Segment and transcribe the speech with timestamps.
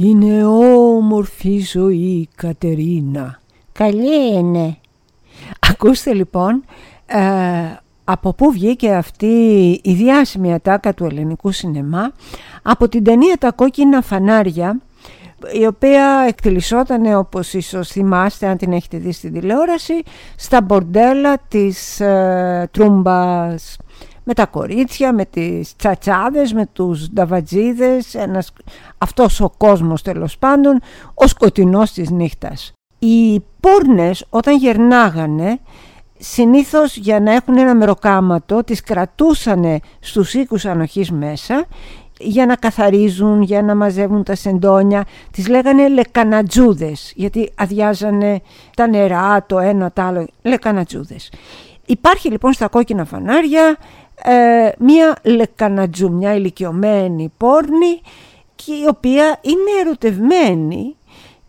[0.00, 3.40] Είναι όμορφη ζωή Κατερίνα.
[3.72, 4.76] Καλή είναι.
[5.70, 6.64] Ακούστε λοιπόν,
[7.06, 7.20] ε,
[8.04, 9.26] από πού βγήκε αυτή
[9.82, 12.12] η διάσημη ατάκα του ελληνικού σινεμά,
[12.62, 14.80] από την ταινία «Τα κόκκινα φανάρια»,
[15.60, 20.02] η οποία εκτελισόταν όπως ίσως θυμάστε αν την έχετε δει στην τηλεόραση
[20.36, 23.76] στα μπορντέλα της ε, Τρούμπας
[24.28, 28.52] με τα κορίτσια, με τις τσατσάδες, με τους νταβατζίδες, ένας,
[28.98, 30.80] αυτός ο κόσμος τέλος πάντων,
[31.14, 32.72] ο σκοτεινός της νύχτας.
[32.98, 35.58] Οι πόρνες όταν γερνάγανε,
[36.18, 41.66] συνήθως για να έχουν ένα μεροκάματο, τις κρατούσανε στους οίκους ανοχής μέσα
[42.18, 45.04] για να καθαρίζουν, για να μαζεύουν τα σεντόνια.
[45.30, 48.40] Τις λέγανε λεκανατζούδες, γιατί αδειάζανε
[48.76, 51.30] τα νερά, το ένα, το άλλο, λεκανατζούδες.
[51.86, 53.76] Υπάρχει λοιπόν στα κόκκινα φανάρια
[54.22, 58.00] ε, μία λεκανατζού, μια ηλικιωμένη πόρνη
[58.54, 60.96] και η οποία είναι ερωτευμένη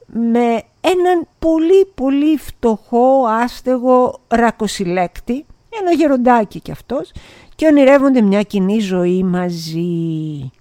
[0.06, 5.46] με έναν πολύ πολύ φτωχό άστεγο ρακοσυλέκτη
[5.80, 7.12] ένα γεροντάκι κι αυτός
[7.56, 10.52] και ονειρεύονται μια κοινή ζωή μαζί.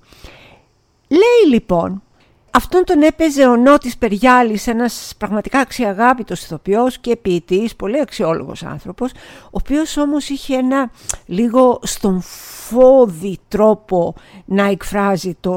[1.08, 2.02] Λέει λοιπόν
[2.50, 9.10] Αυτόν τον έπαιζε ο Νότης Περιάλης, ένας πραγματικά αξιαγάπητος ηθοποιός και ποιητής, πολύ αξιόλογος άνθρωπος,
[9.44, 10.90] ο οποίος όμως είχε ένα
[11.26, 15.52] λίγο στον φόδι τρόπο να εκφράζει το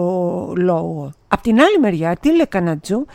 [0.56, 1.12] λόγο.
[1.28, 3.06] Απ' την άλλη μεριά, τη Λεκανατζού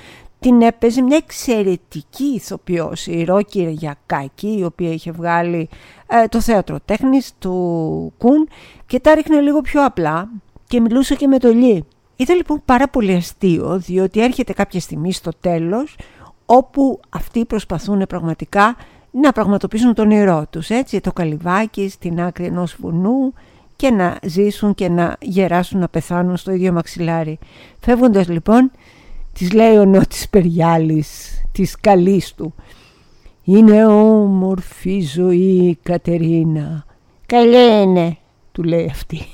[0.40, 5.68] την έπαιζε μια εξαιρετική ηθοποιός, η Ρόκη Ρεγιακάκη, η οποία είχε βγάλει
[6.06, 8.48] ε, το θέατρο τέχνης του Κουν
[8.86, 10.28] και τα ρίχνε λίγο πιο απλά
[10.66, 11.84] και μιλούσε και με το λί.
[12.16, 15.96] Ήταν λοιπόν πάρα πολύ αστείο διότι έρχεται κάποια στιγμή στο τέλος
[16.46, 18.76] όπου αυτοί προσπαθούν πραγματικά
[19.10, 23.32] να πραγματοποιήσουν τον όνειρό τους, έτσι, το καλυβάκι στην άκρη ενός βουνού
[23.76, 27.38] και να ζήσουν και να γεράσουν να πεθάνουν στο ίδιο μαξιλάρι.
[27.80, 28.70] Φεύγοντας λοιπόν,
[29.32, 32.54] της λέει ο Νότης Περιάλης, της καλής του.
[33.44, 36.84] «Είναι όμορφη ζωή Κατερίνα».
[37.26, 38.16] «Καλή είναι»,
[38.52, 39.26] του λέει αυτή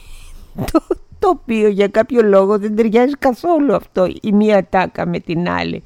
[1.22, 5.84] το οποίο για κάποιο λόγο δεν ταιριάζει καθόλου αυτό η μία τάκα με την άλλη.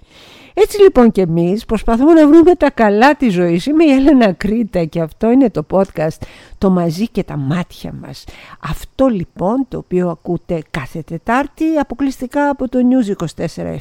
[0.58, 3.66] Έτσι λοιπόν και εμείς προσπαθούμε να βρούμε τα καλά της ζωής.
[3.66, 6.22] Είμαι η Έλενα Κρήτα και αυτό είναι το podcast
[6.58, 8.24] «Το μαζί και τα μάτια μας».
[8.70, 13.76] Αυτό λοιπόν το οποίο ακούτε κάθε Τετάρτη αποκλειστικά από το News 24-7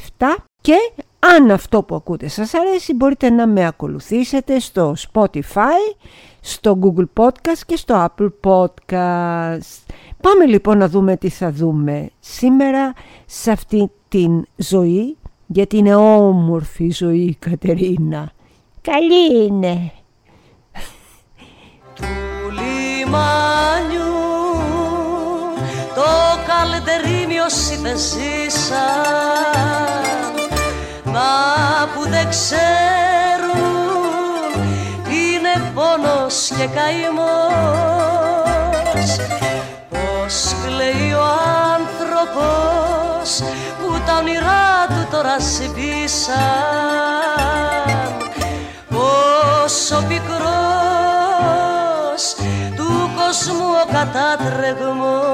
[0.60, 0.74] και
[1.18, 5.96] αν αυτό που ακούτε σας αρέσει μπορείτε να με ακολουθήσετε στο Spotify,
[6.40, 9.94] στο Google Podcast και στο Apple Podcast.
[10.26, 12.92] Πάμε λοιπόν να δούμε τι θα δούμε σήμερα
[13.26, 15.16] σε αυτή την ζωή,
[15.46, 18.32] γιατί είναι όμορφη η ζωή η Κατερίνα.
[18.80, 19.92] Καλή είναι.
[21.94, 22.04] Του
[22.50, 23.22] λιμάνιου
[25.94, 26.10] το
[26.46, 28.78] καλτερίμι όσοι δεν ζήσαν
[31.04, 31.30] μα
[31.94, 33.64] που δεν ξέρουν
[35.08, 38.15] είναι πόνος και καημός
[42.26, 43.30] άνθρωπος
[43.80, 46.36] που τα όνειρά του τώρα σβήσαν
[48.88, 50.34] Πόσο πικρός
[52.76, 55.26] του κόσμου ο κατάτρεγμός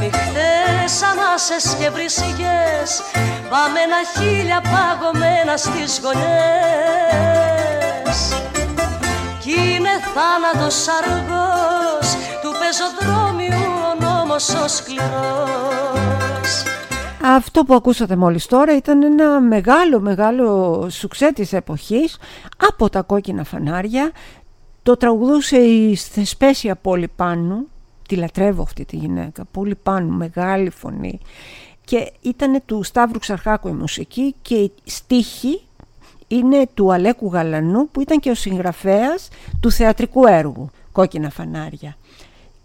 [0.00, 2.90] Νυχτές ανάσες και βρυσικές
[3.50, 6.28] Βαμμένα χίλια παγωμένα στις γωνιές.
[9.40, 12.08] Κι είναι θάνατος αργός
[12.42, 13.67] του πεζοδρόμιου
[14.38, 16.62] ο νόμος ο σκληρός.
[17.22, 22.18] Αυτό που ακούσατε μόλις τώρα ήταν ένα μεγάλο μεγάλο σουξέ της εποχής
[22.68, 24.10] από τα κόκκινα φανάρια.
[24.82, 27.66] Το τραγουδούσε η Θεσπέσια Πόλη Πάνου
[28.08, 31.18] τη λατρεύω αυτή τη γυναίκα Πόλη Πάνου, μεγάλη φωνή.
[31.84, 35.60] Και ήταν του Σταύρου Ξαρχάκου η μουσική και η στίχη
[36.26, 39.28] είναι του Αλέκου Γαλανού που ήταν και ο συγγραφέας
[39.60, 41.96] του θεατρικού έργου «Κόκκινα φανάρια»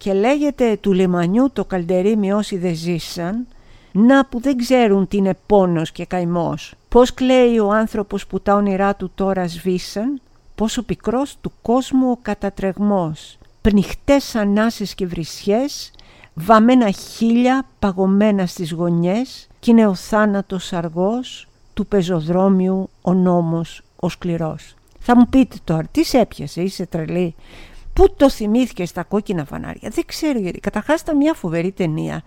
[0.04, 3.48] και λέγεται του λιμανιού το καλντερίμι όσοι δεν ζήσαν
[3.92, 8.56] να που δεν ξέρουν τι είναι πόνος και καημός πως κλαίει ο άνθρωπος που τα
[8.56, 10.22] όνειρά του τώρα σβήσαν
[10.56, 15.92] πόσο πικρός του κόσμου ο κατατρεγμός πνιχτές ανάσες και βρισιές
[16.34, 24.10] βαμμένα χίλια παγωμένα στις γωνιές κι είναι ο θάνατος αργός του πεζοδρόμιου ο νόμος ο
[24.10, 24.76] σκληρός.
[25.00, 27.36] Θα μου πείτε τώρα, τι σε έπιασε, είσαι τρελή.
[27.94, 30.60] Πού το θυμήθηκε στα κόκκινα φανάρια; Δεν ξέρω γιατί.
[30.60, 32.22] Καταρχάς ήταν μια φοβερή ταινία.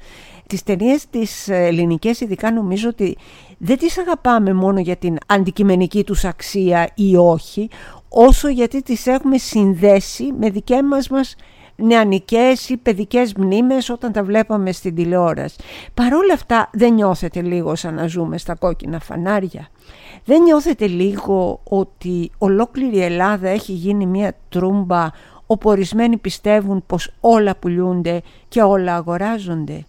[0.46, 3.16] Τις ταινίες τις ελληνικές ειδικά νομίζω ότι
[3.58, 7.68] δεν τις αγαπάμε μόνο για την αντικειμενική τους αξία ή όχι,
[8.08, 11.34] όσο γιατί τις έχουμε συνδέσει με δικές μας, μας
[11.76, 15.56] νεανικές ή παιδικές μνήμες όταν τα βλέπαμε στην τηλεόραση.
[15.94, 19.68] Παρόλα αυτά δεν νιώθετε λίγο σαν να ζούμε στα κόκκινα φανάρια;
[20.24, 25.10] Δεν νιώθετε λίγο ότι ολόκληρη η Ελλάδα έχει γίνει μια τρούμπα
[25.46, 29.86] όπου ορισμένοι πιστεύουν πως όλα πουλούνται και όλα αγοράζονται.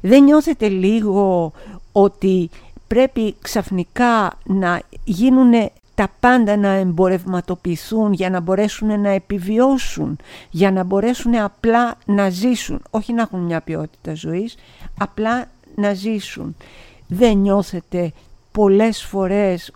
[0.00, 1.52] Δεν νιώθετε λίγο
[1.92, 2.50] ότι
[2.86, 5.52] πρέπει ξαφνικά να γίνουν
[5.94, 10.18] τα πάντα να εμπορευματοποιηθούν για να μπορέσουν να επιβιώσουν,
[10.50, 14.56] για να μπορέσουν απλά να ζήσουν, όχι να έχουν μια ποιότητα ζωής,
[14.98, 16.56] απλά να ζήσουν.
[17.06, 18.12] Δεν νιώθετε
[18.52, 19.72] πολλές φορές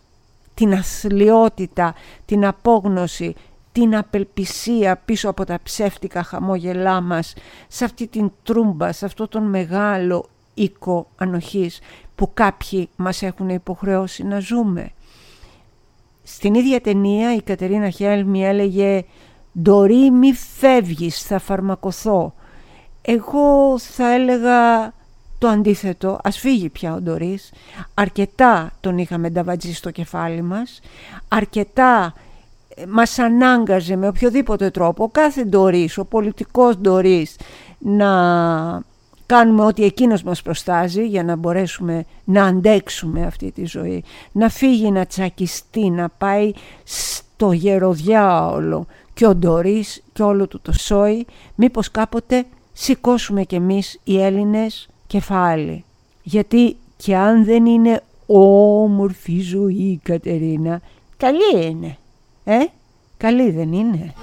[0.54, 1.94] την αθλειότητα,
[2.26, 3.34] την απόγνωση,
[3.78, 7.34] την απελπισία πίσω από τα ψεύτικα χαμόγελά μας,
[7.68, 11.80] σε αυτή την τρούμπα, σε αυτό τον μεγάλο οίκο ανοχής
[12.14, 14.90] που κάποιοι μας έχουν υποχρεώσει να ζούμε.
[16.22, 19.04] Στην ίδια ταινία η Κατερίνα Χέλμη έλεγε
[19.62, 22.34] «Ντορί μη φεύγεις, θα φαρμακοθώ».
[23.02, 24.92] Εγώ θα έλεγα
[25.38, 27.52] το αντίθετο, ας φύγει πια ο Ντορίς.
[27.94, 30.80] Αρκετά τον είχαμε νταβατζεί στο κεφάλι μας,
[31.28, 32.27] αρκετά ε,
[32.88, 37.36] μας ανάγκαζε με οποιοδήποτε τρόπο, ο κάθε Ντορίς, ο πολιτικός Ντορίς,
[37.78, 38.08] να
[39.26, 44.04] κάνουμε ό,τι εκείνος μας προστάζει για να μπορέσουμε να αντέξουμε αυτή τη ζωή.
[44.32, 46.52] Να φύγει, να τσακιστεί, να πάει
[46.84, 54.00] στο γεροδιάολο και ο Ντορίς και όλο του το σόι, μήπως κάποτε σηκώσουμε κι εμείς
[54.04, 55.84] οι Έλληνες κεφάλι.
[56.22, 60.80] Γιατί και αν δεν είναι όμορφη ζωή η Κατερίνα,
[61.16, 61.96] καλή είναι.
[62.50, 62.58] Ε,
[63.16, 64.14] καλή δεν είναι.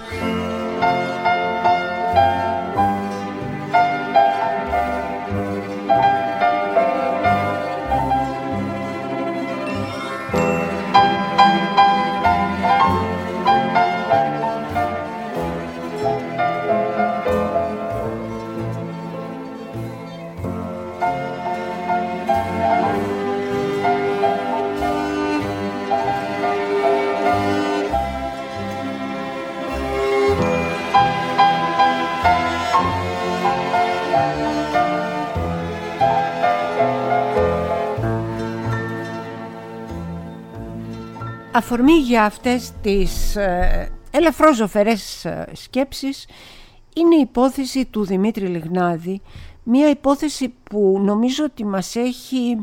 [41.66, 46.28] Αφορμή για αυτές τις ε, ελαφρώς ζωφερές ε, σκέψεις
[46.96, 49.22] είναι η υπόθεση του Δημήτρη Λιγνάδη,
[49.64, 52.58] μια υπόθεση που νομίζω ότι μας έχει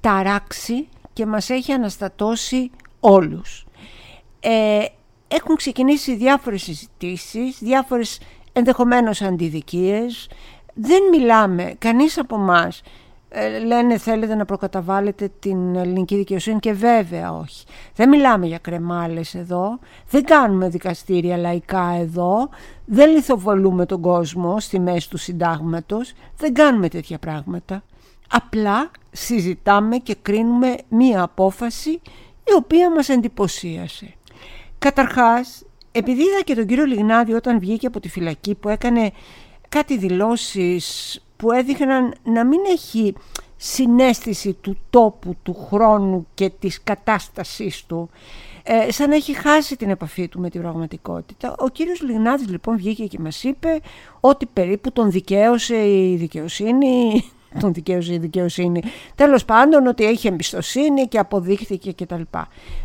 [0.00, 2.70] ταράξει και μας έχει αναστατώσει
[3.00, 3.66] όλους.
[4.40, 4.84] Ε,
[5.28, 8.20] έχουν ξεκινήσει διάφορες συζητήσεις, διάφορες
[8.52, 10.30] ενδεχομένως αντιδικίες.
[10.74, 12.84] Δεν μιλάμε, κανείς από μας ε,
[13.64, 17.64] λένε θέλετε να προκαταβάλλετε την ελληνική δικαιοσύνη και βέβαια όχι.
[17.94, 19.78] Δεν μιλάμε για κρεμάλες εδώ,
[20.10, 22.48] δεν κάνουμε δικαστήρια λαϊκά εδώ,
[22.84, 27.82] δεν λιθοβολούμε τον κόσμο στη μέση του συντάγματος, δεν κάνουμε τέτοια πράγματα.
[28.30, 31.90] Απλά συζητάμε και κρίνουμε μία απόφαση
[32.44, 34.14] η οποία μας εντυπωσίασε.
[34.78, 39.10] Καταρχάς, επειδή είδα και τον κύριο Λιγνάδη όταν βγήκε από τη φυλακή που έκανε
[39.68, 43.14] κάτι δηλώσεις που έδειχναν να μην έχει
[43.56, 48.10] συνέστηση του τόπου, του χρόνου και της κατάστασής του
[48.62, 51.54] ε, σαν να έχει χάσει την επαφή του με την πραγματικότητα.
[51.58, 53.80] Ο κύριος Λιγνάδης λοιπόν βγήκε και μας είπε
[54.20, 57.24] ότι περίπου τον δικαίωσε η δικαιοσύνη,
[57.60, 58.82] τον δικαίωσε η δικαιοσύνη,
[59.14, 62.22] τέλος πάντων ότι έχει εμπιστοσύνη και αποδείχθηκε κτλ.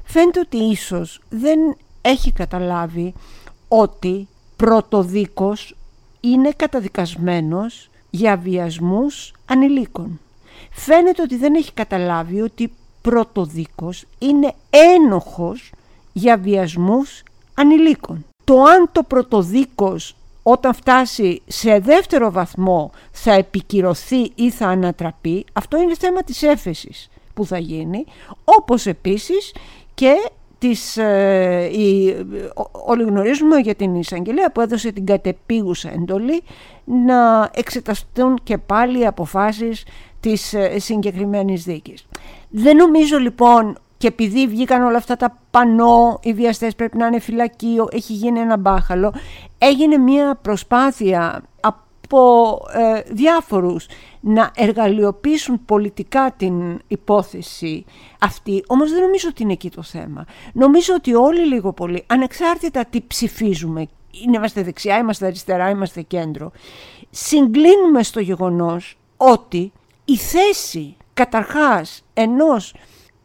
[0.04, 1.60] Φαίνεται ότι ίσως δεν
[2.02, 3.14] έχει καταλάβει
[3.68, 5.76] ότι πρωτοδίκος
[6.20, 10.20] είναι καταδικασμένος για βιασμούς ανηλίκων.
[10.72, 15.72] Φαίνεται ότι δεν έχει καταλάβει ότι πρωτοδίκος είναι ένοχος
[16.14, 18.26] για βιασμούς ανηλίκων.
[18.44, 25.82] Το αν το πρωτοδίκος όταν φτάσει σε δεύτερο βαθμό θα επικυρωθεί ή θα ανατραπεί, αυτό
[25.82, 28.06] είναι θέμα της έφεσης που θα γίνει,
[28.44, 29.54] όπως επίσης
[29.94, 30.14] και
[30.68, 31.70] της, ε,
[32.72, 36.44] όλοι γνωρίζουμε για την εισαγγελία που έδωσε την κατεπίγουσα εντολή
[36.84, 39.84] να εξεταστούν και πάλι οι αποφάσεις
[40.20, 42.06] της ε, συγκεκριμένης δίκης.
[42.50, 47.20] Δεν νομίζω λοιπόν και επειδή βγήκαν όλα αυτά τα πανό, οι βιαστές πρέπει να είναι
[47.20, 49.14] φυλακείο, έχει γίνει ένα μπάχαλο,
[49.58, 51.85] έγινε μια προσπάθεια από
[52.74, 53.86] ε, διάφορους
[54.20, 57.86] να εργαλειοποιήσουν πολιτικά την υπόθεση
[58.20, 58.64] αυτή.
[58.68, 60.26] Όμως δεν νομίζω ότι είναι εκεί το θέμα.
[60.54, 63.88] Νομίζω ότι όλοι λίγο πολύ, ανεξάρτητα τι ψηφίζουμε,
[64.28, 66.52] είμαστε δεξιά, είμαστε αριστερά, είμαστε κέντρο,
[67.10, 69.72] συγκλίνουμε στο γεγονός ότι
[70.06, 72.76] η θέση καταρχάς ενός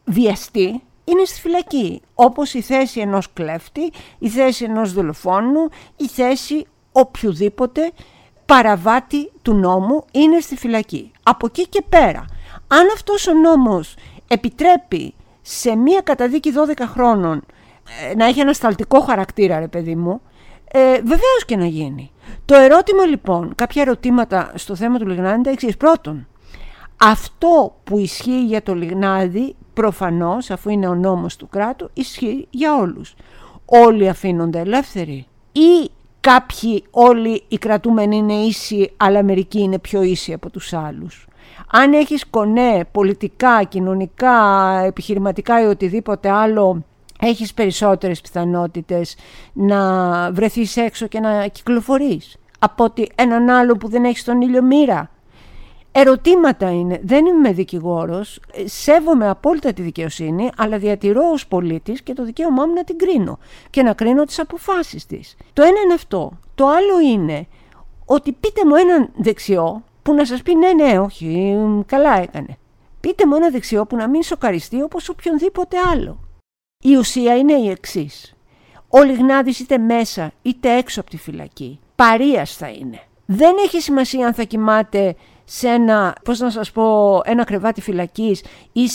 [0.05, 2.01] βιαστή είναι στη φυλακή.
[2.15, 7.91] Όπως η θέση ενός κλέφτη, η θέση ενός δολοφόνου, η θέση οποιοδήποτε
[8.53, 11.11] παραβάτη του νόμου είναι στη φυλακή.
[11.23, 12.25] Από εκεί και πέρα,
[12.67, 13.95] αν αυτός ο νόμος
[14.27, 17.43] επιτρέπει σε μία καταδίκη 12 χρόνων
[18.09, 20.21] ε, να έχει ένα σταλτικό χαρακτήρα ρε παιδί μου,
[20.71, 22.11] ε, βεβαίως και να γίνει.
[22.45, 25.77] Το ερώτημα λοιπόν, κάποια ερωτήματα στο θέμα του Λιγνάδη είναι τα εξής.
[25.77, 26.27] Πρώτον,
[26.97, 32.75] αυτό που ισχύει για το Λιγνάδη προφανώς αφού είναι ο νόμος του κράτου ισχύει για
[32.75, 33.15] όλους.
[33.65, 35.91] Όλοι αφήνονται ελεύθεροι ή
[36.21, 41.27] κάποιοι όλοι οι κρατούμενοι είναι ίσοι αλλά μερικοί είναι πιο ίσοι από τους άλλους.
[41.71, 44.35] Αν έχεις κονέ πολιτικά, κοινωνικά,
[44.85, 46.83] επιχειρηματικά ή οτιδήποτε άλλο
[47.19, 49.15] έχεις περισσότερες πιθανότητες
[49.53, 54.61] να βρεθείς έξω και να κυκλοφορείς από ότι έναν άλλο που δεν έχει τον ήλιο
[54.61, 55.10] μοίρα.
[55.91, 56.99] Ερωτήματα είναι.
[57.03, 62.73] Δεν είμαι δικηγόρος, σέβομαι απόλυτα τη δικαιοσύνη, αλλά διατηρώ ως πολίτης και το δικαίωμά μου
[62.73, 65.35] να την κρίνω και να κρίνω τις αποφάσεις της.
[65.53, 66.39] Το ένα είναι αυτό.
[66.55, 67.47] Το άλλο είναι
[68.05, 72.57] ότι πείτε μου έναν δεξιό που να σας πει ναι, ναι, όχι, καλά έκανε.
[72.99, 76.19] Πείτε μου ένα δεξιό που να μην σοκαριστεί όπως οποιονδήποτε άλλο.
[76.83, 78.35] Η ουσία είναι η εξής.
[78.89, 81.79] Ο Λιγνάδης είτε μέσα είτε έξω από τη φυλακή.
[81.95, 82.99] Παρίας θα είναι.
[83.25, 85.15] Δεν έχει σημασία αν θα κοιμάται
[85.53, 88.87] σε ένα, πώς να σας πω, ένα κρεβάτι φυλακής ή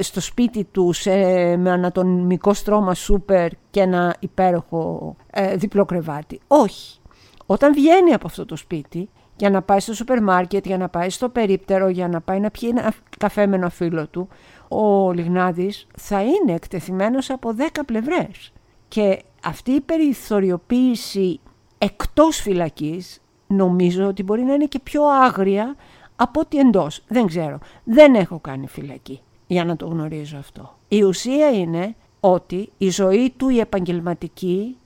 [0.00, 1.10] στο σπίτι τους σε,
[1.56, 6.40] με ανατομικό στρώμα σούπερ και ένα υπέροχο ε, διπλό κρεβάτι.
[6.46, 7.00] Όχι.
[7.46, 11.10] Όταν βγαίνει από αυτό το σπίτι για να πάει στο σούπερ μάρκετ, για να πάει
[11.10, 14.28] στο περίπτερο, για να πάει να πιει ένα καφέ με ένα φίλο του,
[14.68, 18.52] ο Λιγνάδης θα είναι εκτεθειμένος από 10 πλευρές.
[18.88, 21.40] Και αυτή η περιθωριοποίηση
[21.78, 25.76] εκτός φυλακής νομίζω ότι μπορεί να είναι και πιο άγρια
[26.22, 27.02] από ότι εντός.
[27.08, 27.58] Δεν ξέρω.
[27.84, 30.78] Δεν έχω κάνει φυλακή για να το γνωρίζω αυτό.
[30.88, 34.76] Η ουσία είναι ότι η ζωή του η επαγγελματική,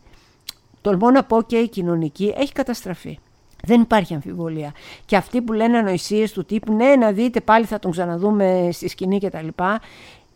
[0.81, 3.19] τολμώ να πω και η κοινωνική, έχει καταστραφεί.
[3.65, 4.73] Δεν υπάρχει αμφιβολία.
[5.05, 8.89] Και αυτοί που λένε ανοησίες του τύπου, ναι, να δείτε πάλι θα τον ξαναδούμε στη
[8.89, 9.49] σκηνή κτλ.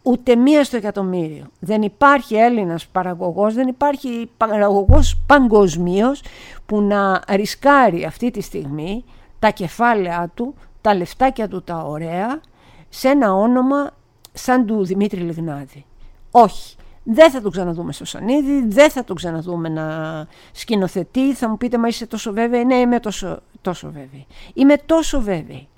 [0.02, 1.45] Ούτε μία στο εκατομμύριο.
[1.61, 6.23] Δεν υπάρχει Έλληνας παραγωγός, δεν υπάρχει παραγωγός παγκοσμίως
[6.66, 9.04] που να ρισκάρει αυτή τη στιγμή
[9.38, 12.40] τα κεφάλαια του, τα λεφτάκια του τα ωραία,
[12.88, 13.90] σε ένα όνομα
[14.32, 15.84] σαν του Δημήτρη Λιγνάδη.
[16.30, 16.76] Όχι.
[17.02, 21.34] Δεν θα τον ξαναδούμε στο Σανίδι, δεν θα τον ξαναδούμε να σκηνοθετεί.
[21.34, 22.64] Θα μου πείτε, μα είσαι τόσο βέβαιη.
[22.64, 24.26] Ναι, είμαι τόσο, τόσο βέβαιη.
[24.54, 25.68] Είμαι τόσο βέβαιη.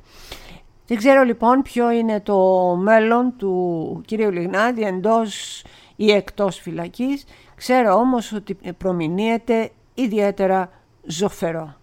[0.87, 2.39] Δεν ξέρω λοιπόν ποιο είναι το
[2.81, 5.63] μέλλον του κυρίου Λιγνάδη εντός
[5.97, 7.25] ή εκτός φυλακής.
[7.55, 10.71] Ξέρω όμως ότι προμηνύεται ιδιαίτερα
[11.07, 11.75] ζωφερό.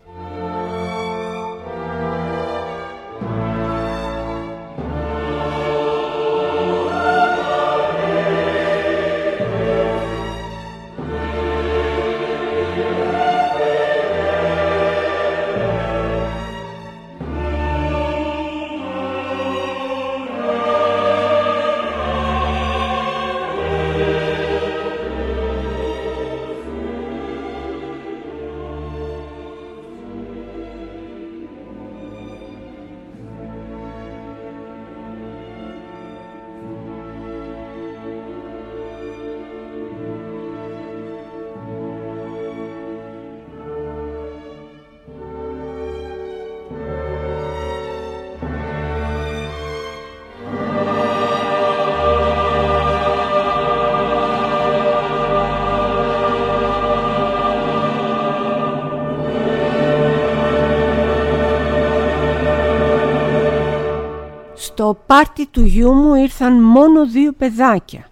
[64.79, 68.09] Στο πάρτι του γιού μου ήρθαν μόνο δύο παιδάκια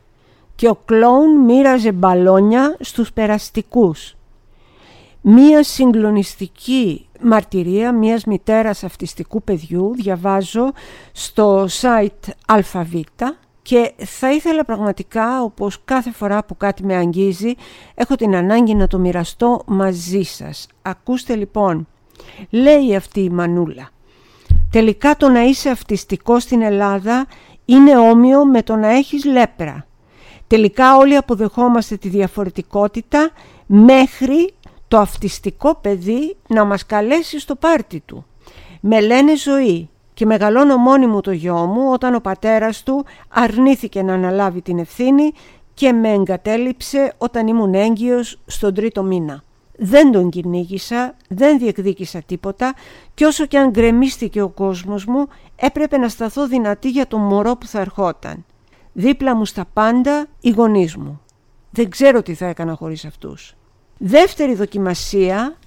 [0.55, 4.15] και ο κλόουν μοίραζε μπαλόνια στους περαστικούς.
[5.21, 10.71] Μία συγκλονιστική μαρτυρία μιας μητέρας αυτιστικού παιδιού διαβάζω
[11.11, 12.95] στο site ΑΒ
[13.61, 17.53] και θα ήθελα πραγματικά όπως κάθε φορά που κάτι με αγγίζει
[17.95, 20.67] έχω την ανάγκη να το μοιραστώ μαζί σας.
[20.81, 21.87] Ακούστε λοιπόν,
[22.49, 23.89] λέει αυτή η μανούλα
[24.71, 27.25] Τελικά το να είσαι αυτιστικό στην Ελλάδα
[27.65, 29.85] είναι όμοιο με το να έχεις λέπρα.
[30.47, 33.29] Τελικά όλοι αποδεχόμαστε τη διαφορετικότητα
[33.65, 34.53] μέχρι
[34.87, 38.25] το αυτιστικό παιδί να μας καλέσει στο πάρτι του.
[38.79, 44.01] Με λένε ζωή και μεγαλώνω μόνη μου το γιο μου όταν ο πατέρας του αρνήθηκε
[44.01, 45.31] να αναλάβει την ευθύνη
[45.73, 49.43] και με εγκατέλειψε όταν ήμουν έγκυος στον τρίτο μήνα.
[49.77, 52.73] Δεν τον κυνήγησα, δεν διεκδίκησα τίποτα
[53.13, 57.55] και όσο και αν γκρεμίστηκε ο κόσμος μου έπρεπε να σταθώ δυνατή για το μωρό
[57.55, 58.45] που θα ερχόταν.
[58.93, 61.21] Δίπλα μου στα πάντα οι γονείς μου.
[61.71, 63.55] Δεν ξέρω τι θα έκανα χωρίς αυτούς.
[63.97, 65.57] Δεύτερη δοκιμασία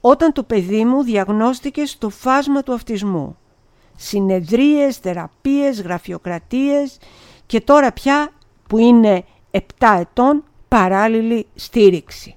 [0.00, 3.36] όταν το παιδί μου διαγνώστηκε στο φάσμα του αυτισμού.
[3.96, 6.98] Συνεδρίες, θεραπείες, γραφειοκρατίες
[7.46, 8.30] και τώρα πια
[8.68, 9.58] που είναι 7
[9.98, 12.36] ετών παράλληλη στήριξη.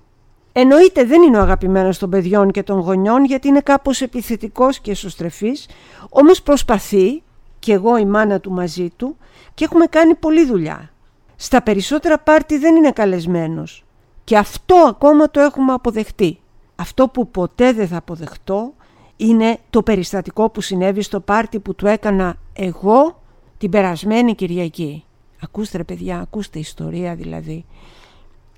[0.60, 4.92] Εννοείται δεν είναι ο αγαπημένος των παιδιών και των γονιών γιατί είναι κάπως επιθετικός και
[4.92, 5.68] εσωστρεφής,
[6.10, 7.24] όμως προσπαθεί,
[7.60, 9.18] και εγώ η μάνα του μαζί του,
[9.54, 10.92] και έχουμε κάνει πολλή δουλειά.
[11.36, 13.84] Στα περισσότερα πάρτι δεν είναι καλεσμένος
[14.24, 16.40] και αυτό ακόμα το έχουμε αποδεχτεί.
[16.76, 18.74] Αυτό που ποτέ δεν θα αποδεχτώ
[19.18, 23.22] είναι το περιστατικό που συνέβη στο πάρτι που του έκανα εγώ
[23.58, 25.04] την περασμένη Κυριακή.
[25.42, 27.66] Ακούστε ρε παιδιά, ακούστε ιστορία δηλαδή.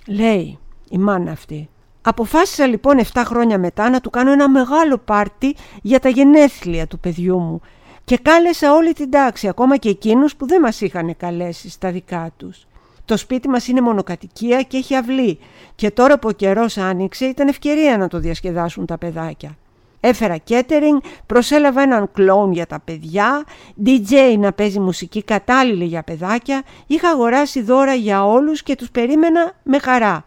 [0.08, 1.70] Λέει η μάνα αυτή.
[2.10, 7.00] Αποφάσισα λοιπόν 7 χρόνια μετά να του κάνω ένα μεγάλο πάρτι για τα γενέθλια του
[7.00, 7.62] παιδιού μου
[8.04, 12.32] και κάλεσα όλη την τάξη, ακόμα και εκείνους που δεν μας είχαν καλέσει στα δικά
[12.38, 12.68] τους.
[13.06, 15.40] Το σπίτι μας είναι μονοκατοικία και έχει αυλή
[15.76, 19.58] και τώρα που ο καιρός άνοιξε ήταν ευκαιρία να το διασκεδάσουν τα παιδάκια.
[20.00, 23.44] Έφερα catering, προσέλαβα έναν κλόουν για τα παιδιά,
[23.86, 29.52] DJ να παίζει μουσική κατάλληλη για παιδάκια, είχα αγοράσει δώρα για όλους και τους περίμενα
[29.64, 30.26] με χαρά.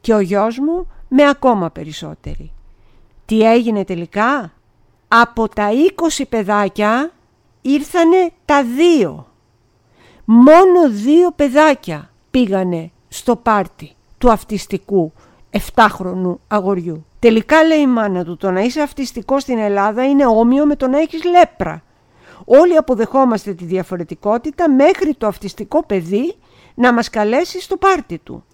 [0.00, 2.52] Και ο γιος μου με ακόμα περισσότερη.
[3.26, 4.52] Τι έγινε τελικά;
[5.08, 5.68] Από τα
[6.18, 7.12] 20 παιδάκια
[7.62, 9.26] ήρθανε τα δύο.
[10.24, 15.12] Μόνο δύο παιδάκια πήγανε στο πάρτι του αυτιστικού
[15.74, 17.04] 7χρονου αγοριού.
[17.18, 20.88] Τελικά λέει η μάνα του το να είσαι αυτιστικό στην Ελλάδα είναι όμοιο με το
[20.88, 21.82] να έχεις λέπρα.
[22.44, 26.34] Όλοι αποδεχόμαστε τη διαφορετικότητα μέχρι το αυτιστικό παιδί
[26.74, 28.44] να μας καλέσει στο πάρτι του.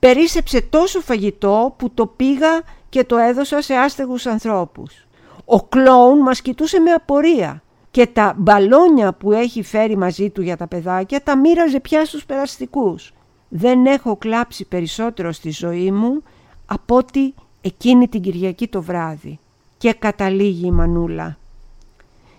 [0.00, 5.06] Περίσεψε τόσο φαγητό που το πήγα και το έδωσα σε άστεγους ανθρώπους.
[5.44, 10.56] Ο κλόουν μας κοιτούσε με απορία και τα μπαλόνια που έχει φέρει μαζί του για
[10.56, 13.12] τα παιδάκια τα μοίραζε πια στους περαστικούς.
[13.48, 16.22] Δεν έχω κλάψει περισσότερο στη ζωή μου
[16.66, 19.38] από ότι εκείνη την Κυριακή το βράδυ.
[19.78, 21.38] Και καταλήγει η Μανούλα.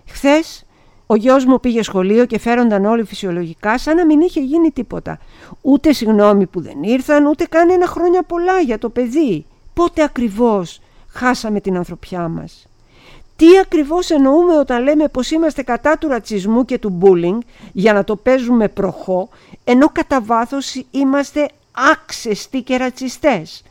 [0.06, 0.66] Χθες
[1.12, 5.20] ο γιος μου πήγε σχολείο και φέρονταν όλοι φυσιολογικά σαν να μην είχε γίνει τίποτα.
[5.62, 9.46] Ούτε συγγνώμη που δεν ήρθαν, ούτε καν ένα χρόνια πολλά για το παιδί.
[9.74, 12.68] Πότε ακριβώς χάσαμε την ανθρωπιά μας;
[13.36, 18.04] Τι ακριβώς εννοούμε όταν λέμε πως είμαστε κατά του ρατσισμού και του μπούλινγκ για να
[18.04, 19.30] το παίζουμε προχώ,
[19.64, 21.50] ενώ κατά βάθος είμαστε
[21.92, 23.64] άξεστοι και ρατσιστές;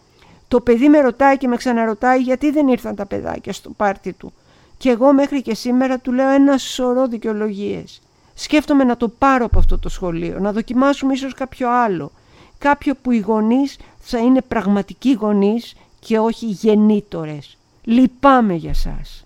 [0.49, 4.33] Το παιδί με ρωτάει και με ξαναρωτάει γιατί δεν ήρθαν τα παιδάκια στο πάρτι του.
[4.81, 8.01] Και εγώ μέχρι και σήμερα του λέω ένα σωρό δικαιολογίες.
[8.35, 12.11] Σκέφτομαι να το πάρω από αυτό το σχολείο, να δοκιμάσουμε ίσως κάποιο άλλο.
[12.59, 17.57] Κάποιο που οι γονείς θα είναι πραγματικοί γονείς και όχι γεννήτορες.
[17.85, 19.25] Λυπάμαι για σας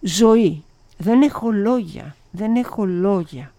[0.00, 0.64] ζωή.
[0.98, 3.52] Δεν έχω λόγια, δεν έχω λόγια.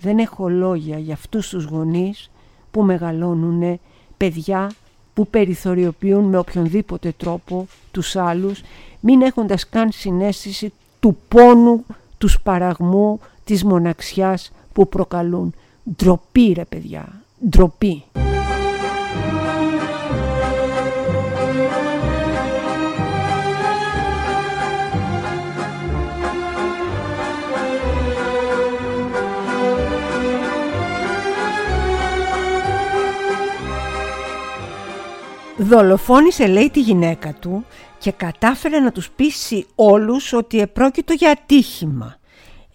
[0.00, 2.30] Δεν έχω λόγια για αυτούς τους γονείς
[2.70, 3.80] που μεγαλώνουν
[4.16, 4.70] παιδιά
[5.14, 8.60] που περιθωριοποιούν με οποιονδήποτε τρόπο τους άλλους
[9.00, 11.84] μην έχοντας καν συνέστηση του πόνου,
[12.18, 15.54] του σπαραγμού, της μοναξιάς που προκαλούν.
[15.96, 18.04] Ντροπή ρε παιδιά, ντροπή.
[35.62, 37.64] Δολοφόνησε λέει τη γυναίκα του
[38.00, 42.16] και κατάφερε να τους πείσει όλους ότι επρόκειτο για ατύχημα.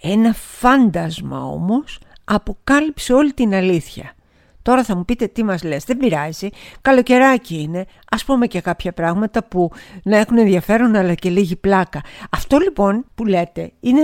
[0.02, 4.14] Ένα φάντασμα όμως αποκάλυψε όλη την αλήθεια.
[4.62, 6.50] Τώρα θα μου πείτε τι μας λες, δεν πειράζει,
[6.82, 9.72] καλοκαιράκι είναι, ας πούμε και κάποια πράγματα που
[10.04, 12.02] να έχουν ενδιαφέρον αλλά και λίγη πλάκα.
[12.30, 14.02] Αυτό λοιπόν που λέτε είναι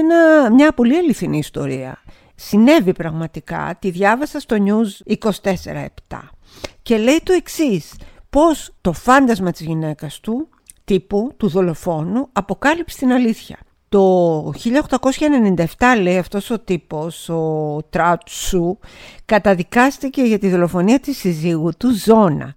[0.51, 2.01] μια πολύ αληθινή ιστορία.
[2.35, 6.19] Συνέβη πραγματικά, τη διάβασα στο News 24-7
[6.81, 7.95] και λέει το εξής
[8.29, 10.49] πώς το φάντασμα της γυναίκας του,
[10.83, 13.57] τύπου του δολοφόνου, αποκάλυψε την αλήθεια.
[13.89, 15.65] Το 1897
[16.01, 18.77] λέει αυτός ο τύπος, ο Τράτσου,
[19.25, 22.55] καταδικάστηκε για τη δολοφονία της συζύγου του Ζώνα.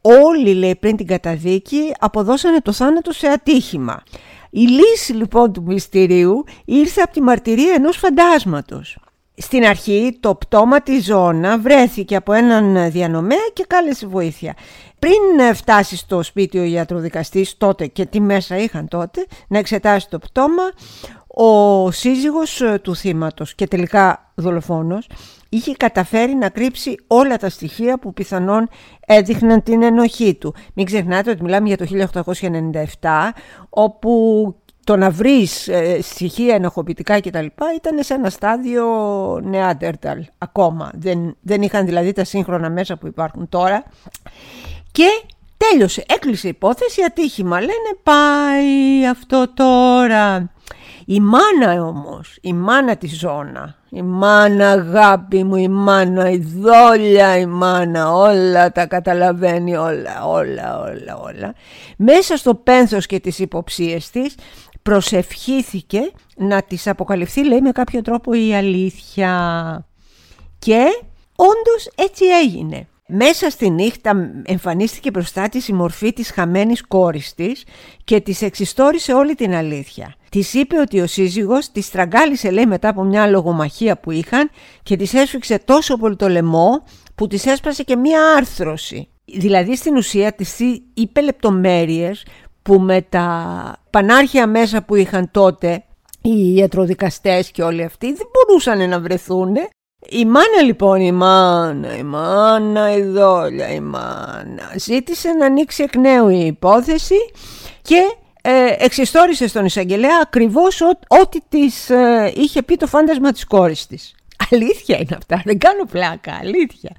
[0.00, 4.02] Όλοι λέει πριν την καταδίκη αποδώσανε το θάνατο σε ατύχημα.
[4.50, 8.98] Η λύση λοιπόν του μυστηρίου ήρθε από τη μαρτυρία ενός φαντάσματος.
[9.36, 14.54] Στην αρχή το πτώμα της ζώνα βρέθηκε από έναν διανομέα και κάλεσε βοήθεια.
[14.98, 20.18] Πριν φτάσει στο σπίτι ο ιατροδικαστής τότε και τι μέσα είχαν τότε να εξετάσει το
[20.18, 20.62] πτώμα,
[21.26, 25.08] ο σύζυγος του θύματος και τελικά δολοφόνος
[25.48, 28.68] είχε καταφέρει να κρύψει όλα τα στοιχεία που πιθανόν
[29.06, 30.54] έδειχναν την ενοχή του.
[30.74, 31.86] Μην ξεχνάτε ότι μιλάμε για το
[33.00, 33.08] 1897
[33.68, 37.46] όπου το να βρεις ε, στοιχεία ενοχοποιητικά κτλ.
[37.76, 38.86] ήταν σε ένα στάδιο
[39.44, 40.90] νεάντερταλ ακόμα.
[40.94, 43.84] Δεν, δεν είχαν δηλαδή τα σύγχρονα μέσα που υπάρχουν τώρα.
[44.92, 45.06] Και
[45.56, 47.60] τέλειωσε, έκλεισε υπόθεση, ατύχημα.
[47.60, 50.50] Λένε πάει αυτό τώρα.
[51.06, 57.38] Η μάνα όμως, η μάνα της ζώνα, η μάνα αγάπη μου, η μάνα η δόλια,
[57.38, 61.54] η μάνα όλα τα καταλαβαίνει όλα, όλα, όλα, όλα.
[61.96, 64.34] Μέσα στο πένθος και τις υποψίες της
[64.82, 69.86] προσευχήθηκε να της αποκαλυφθεί λέει με κάποιο τρόπο η αλήθεια.
[70.58, 70.84] Και
[71.36, 72.86] όντως έτσι έγινε.
[73.14, 77.64] Μέσα στη νύχτα εμφανίστηκε μπροστά της η μορφή της χαμένης κόρης της
[78.04, 80.14] και της εξιστόρισε όλη την αλήθεια.
[80.28, 84.50] Της είπε ότι ο σύζυγος τη στραγγάλισε λέει μετά από μια λογομαχία που είχαν
[84.82, 89.08] και της έσφιξε τόσο πολύ το λαιμό που της έσπασε και μια άρθρωση.
[89.24, 90.58] Δηλαδή στην ουσία της
[90.94, 92.26] είπε λεπτομέρειες
[92.62, 95.84] που με τα πανάρχια μέσα που είχαν τότε
[96.22, 99.56] οι ιατροδικαστές και όλοι αυτοί δεν μπορούσαν να βρεθούν
[100.08, 105.96] η μάνα λοιπόν, η μάνα, η μάνα, η δόλια, η μάνα ζήτησε να ανοίξει εκ
[105.96, 107.14] νέου η υπόθεση
[107.82, 108.00] και
[108.42, 110.80] ε, εξιστόρισε στον εισαγγελέα ακριβώς
[111.20, 114.14] ό,τι της ε, είχε πει το φάντασμα της κόρης της.
[114.50, 116.90] Αλήθεια είναι αυτά, δεν κάνω πλάκα, αλήθεια.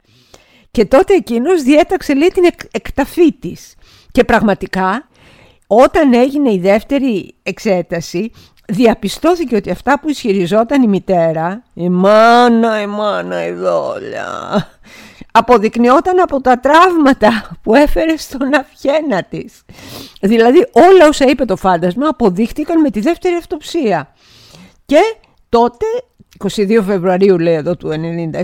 [0.71, 3.75] Και τότε εκείνος διέταξε λέει την εκταφή της.
[4.11, 5.07] Και πραγματικά
[5.67, 8.31] όταν έγινε η δεύτερη εξέταση
[8.67, 14.27] διαπιστώθηκε ότι αυτά που ισχυριζόταν η μητέρα, η μάνα, η μάνα, η δόλια,
[15.31, 19.63] αποδεικνυόταν από τα τραύματα που έφερε στον αυχένα της.
[20.21, 24.13] Δηλαδή όλα όσα είπε το φάντασμα αποδείχτηκαν με τη δεύτερη αυτοψία.
[24.85, 24.99] Και
[25.49, 25.85] τότε,
[26.37, 27.89] 22 Φεβρουαρίου λέει εδώ του
[28.33, 28.41] 1997,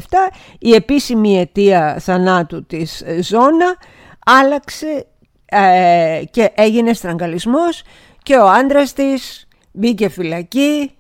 [0.60, 3.78] η επίσημη αιτία θανάτου της Ζώνα
[4.26, 5.06] άλλαξε
[5.50, 7.84] ε, και έγινε στραγγαλισμός
[8.24, 10.92] και ο άντρας της μπήκε φυλακή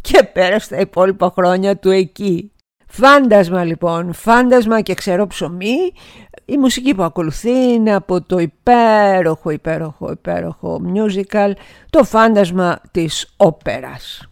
[0.00, 2.52] και πέρασε τα υπόλοιπα χρόνια του εκεί.
[2.86, 5.92] Φάντασμα λοιπόν, φάντασμα και ξέρω ψωμί.
[6.44, 11.52] Η μουσική που ακολουθεί είναι από το υπέροχο, υπέροχο, υπέροχο musical,
[11.90, 14.29] το φάντασμα της όπερας.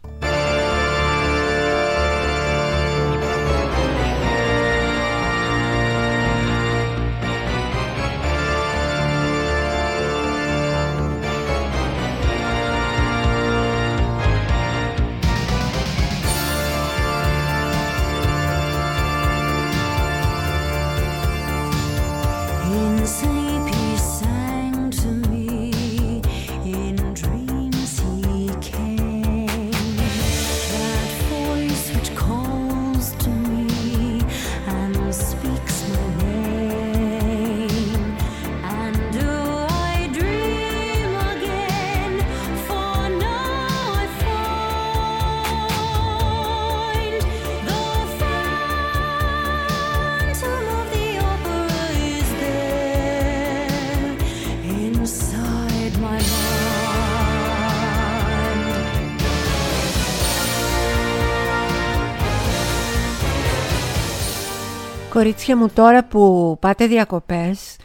[65.18, 67.76] Κορίτσια μου τώρα που πάτε διακοπές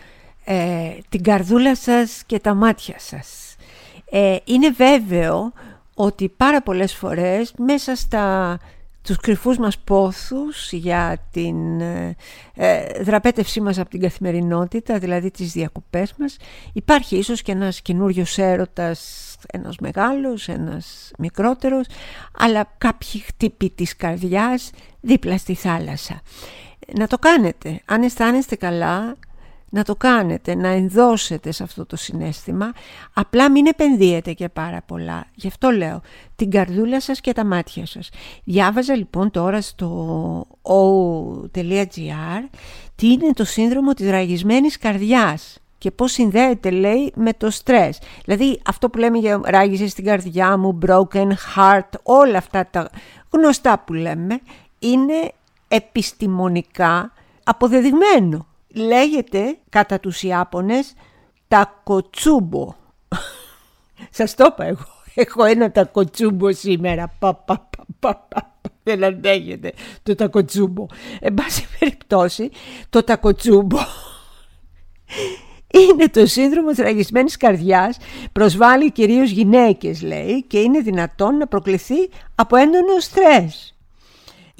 [0.43, 3.55] ε, την καρδούλα σας και τα μάτια σας.
[4.09, 5.51] Ε, είναι βέβαιο
[5.93, 8.57] ότι πάρα πολλές φορές μέσα στα
[9.01, 12.15] τους κρυφούς μας πόθους για την ε,
[12.55, 16.37] ε, δραπέτευσή μας από την καθημερινότητα, δηλαδή τις διακοπές μας,
[16.73, 21.85] υπάρχει ίσως και ένας καινούριος έρωτας, ένας μεγάλος, ένας μικρότερος,
[22.37, 24.69] αλλά κάποιοι χτύποι της καρδιάς
[24.99, 26.21] δίπλα στη θάλασσα
[26.93, 27.81] να το κάνετε.
[27.85, 29.15] Αν αισθάνεστε καλά,
[29.73, 32.71] να το κάνετε, να ενδώσετε σε αυτό το συνέστημα.
[33.13, 35.25] Απλά μην επενδύετε και πάρα πολλά.
[35.35, 36.01] Γι' αυτό λέω,
[36.35, 38.09] την καρδούλα σας και τα μάτια σας.
[38.43, 42.49] Διάβαζα λοιπόν τώρα στο o.gr
[42.95, 47.99] τι είναι το σύνδρομο της ραγισμένης καρδιάς και πώς συνδέεται λέει με το στρες.
[48.25, 52.89] Δηλαδή αυτό που λέμε για ράγιζε στην καρδιά μου, broken heart, όλα αυτά τα
[53.29, 54.39] γνωστά που λέμε
[54.79, 55.31] είναι
[55.73, 58.47] επιστημονικά αποδεδειγμένο.
[58.73, 60.93] Λέγεται κατά τους Ιάπωνες
[61.47, 62.73] τα κοτσούμπο.
[64.17, 64.85] Σας το είπα εγώ.
[65.15, 67.15] Έχω ένα τακοτσούμπο σήμερα.
[67.19, 70.85] Πα, πα, πα, πα, Δεν αντέχεται το τακοτσούμπο.
[71.19, 72.51] Εν πάση περιπτώσει,
[72.89, 73.77] το τακοτσούμπο
[75.91, 77.97] είναι το σύνδρομο της ραγισμένης καρδιάς,
[78.31, 83.72] προσβάλλει κυρίως γυναίκες λέει και είναι δυνατόν να προκληθεί από έντονο στρες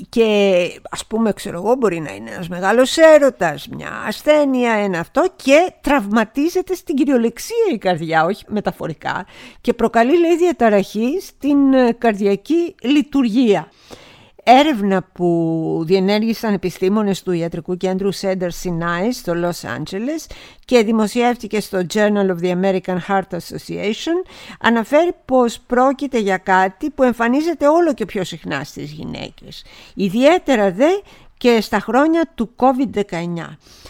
[0.10, 5.26] και ας πούμε ξέρω εγώ μπορεί να είναι ένας μεγάλος έρωτας, μια ασθένεια, ένα αυτό
[5.36, 9.26] και τραυματίζεται στην κυριολεξία η καρδιά, όχι μεταφορικά
[9.62, 13.72] και προκαλεί λέει διαταραχή στην ε, καρδιακή λειτουργία.
[14.44, 20.32] Έρευνα που διενέργησαν επιστήμονες του Ιατρικού Κέντρου Cedar Sinai στο Los Angeles
[20.66, 24.28] και δημοσιεύτηκε στο Journal of the American Heart Association
[24.60, 29.66] αναφέρει πως πρόκειται για κάτι που εμφανίζεται όλο και πιο συχνά στις γυναίκες.
[29.94, 30.90] Ιδιαίτερα δε
[31.38, 33.12] και στα χρόνια του COVID-19.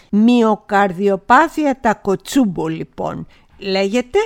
[0.10, 4.20] Μυοκαρδιοπάθεια τα κοτσούμπο λοιπόν λέγεται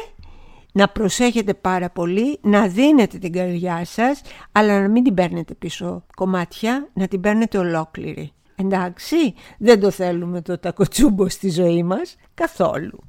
[0.77, 6.03] να προσέχετε πάρα πολύ, να δίνετε την καρδιά σας, αλλά να μην την παίρνετε πίσω
[6.15, 8.31] κομμάτια, να την παίρνετε ολόκληρη.
[8.55, 12.99] Εντάξει, δεν το θέλουμε το τακοτσούμπο στη ζωή μας καθόλου.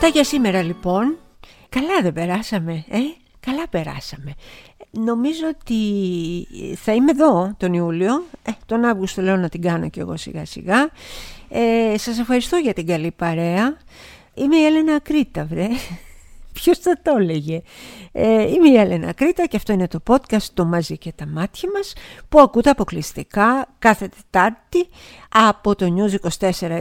[0.00, 1.16] Αυτά για σήμερα λοιπόν.
[1.68, 2.98] Καλά δεν περάσαμε, ε;
[3.40, 4.34] Καλά περάσαμε.
[4.90, 5.76] Νομίζω ότι
[6.76, 8.24] θα είμαι εδώ τον Ιούλιο.
[8.42, 10.90] Ε, τον Αύγουστο λέω να την κάνω κι εγώ σιγά σιγά.
[11.48, 13.76] Ε, σας ευχαριστώ για την καλή παρέα.
[14.34, 15.68] Είμαι η Έλενα Κρήτα, βρε.
[16.52, 17.62] Ποιος θα το έλεγε;
[18.12, 21.68] Ε, είμαι η Έλενα Κρήτα και αυτό είναι το podcast «Το μαζί και τα μάτια
[21.74, 21.92] μας»
[22.28, 24.88] που ακούτε αποκλειστικά κάθε Τετάρτη
[25.28, 26.80] από το News 24-7.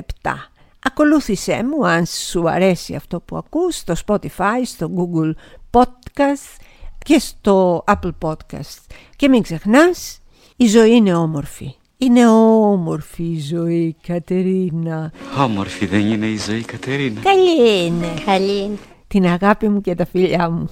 [0.79, 5.31] Ακολούθησέ μου αν σου αρέσει αυτό που ακούς στο Spotify, στο Google
[5.71, 6.61] Podcast
[6.97, 8.85] και στο Apple Podcast.
[9.15, 10.21] Και μην ξεχνάς,
[10.55, 11.75] η ζωή είναι όμορφη.
[11.97, 15.11] Είναι όμορφη η ζωή, Κατερίνα.
[15.37, 17.21] Όμορφη δεν είναι η ζωή, Κατερίνα.
[17.21, 18.07] Καλή είναι.
[18.25, 18.77] Καλή είναι.
[19.07, 20.69] Την αγάπη μου και τα φιλιά μου.